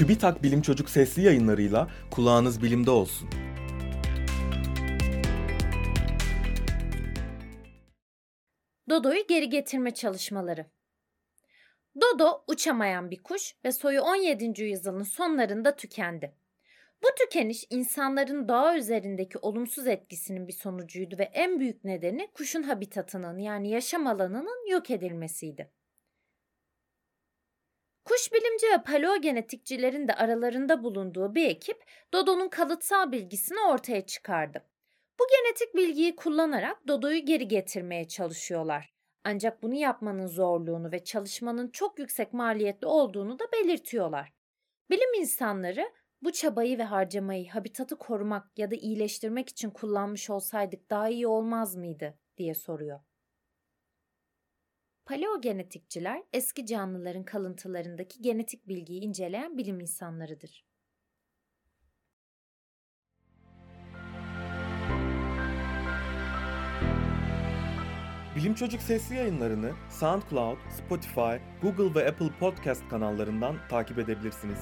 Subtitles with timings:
[0.00, 3.30] TÜBİTAK Bilim Çocuk sesli yayınlarıyla kulağınız bilimde olsun.
[8.90, 10.66] Dodo'yu geri getirme çalışmaları.
[12.00, 14.62] Dodo uçamayan bir kuş ve soyu 17.
[14.62, 16.34] yüzyılın sonlarında tükendi.
[17.02, 23.38] Bu tükeniş insanların doğa üzerindeki olumsuz etkisinin bir sonucuydu ve en büyük nedeni kuşun habitatının
[23.38, 25.70] yani yaşam alanının yok edilmesiydi.
[28.10, 34.64] Kuş bilimci ve paleogenetikçilerin de aralarında bulunduğu bir ekip Dodo'nun kalıtsal bilgisini ortaya çıkardı.
[35.20, 38.94] Bu genetik bilgiyi kullanarak Dodo'yu geri getirmeye çalışıyorlar.
[39.24, 44.32] Ancak bunu yapmanın zorluğunu ve çalışmanın çok yüksek maliyetli olduğunu da belirtiyorlar.
[44.90, 51.08] Bilim insanları bu çabayı ve harcamayı habitatı korumak ya da iyileştirmek için kullanmış olsaydık daha
[51.08, 53.00] iyi olmaz mıydı diye soruyor.
[55.10, 60.64] Paleogenetikçiler eski canlıların kalıntılarındaki genetik bilgiyi inceleyen bilim insanlarıdır.
[68.36, 74.58] Bilim Çocuk sesli yayınlarını SoundCloud, Spotify, Google ve Apple Podcast kanallarından takip edebilirsiniz.